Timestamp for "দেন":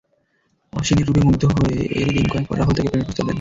3.23-3.29